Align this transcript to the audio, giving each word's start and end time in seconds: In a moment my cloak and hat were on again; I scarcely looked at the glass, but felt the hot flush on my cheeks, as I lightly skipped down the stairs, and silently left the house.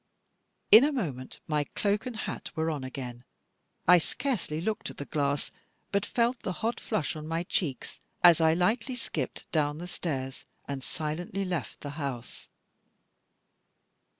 In 0.71 0.83
a 0.83 0.91
moment 0.91 1.39
my 1.47 1.63
cloak 1.75 2.07
and 2.07 2.15
hat 2.15 2.49
were 2.55 2.71
on 2.71 2.83
again; 2.83 3.23
I 3.87 3.99
scarcely 3.99 4.59
looked 4.59 4.89
at 4.89 4.97
the 4.97 5.05
glass, 5.05 5.51
but 5.91 6.07
felt 6.07 6.39
the 6.41 6.53
hot 6.65 6.79
flush 6.79 7.15
on 7.15 7.27
my 7.27 7.43
cheeks, 7.43 7.99
as 8.23 8.41
I 8.41 8.55
lightly 8.55 8.95
skipped 8.95 9.45
down 9.51 9.77
the 9.77 9.85
stairs, 9.87 10.43
and 10.67 10.83
silently 10.83 11.45
left 11.45 11.81
the 11.81 11.91
house. 12.01 12.49